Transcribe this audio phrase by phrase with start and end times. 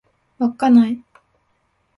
[0.39, 1.03] 稚内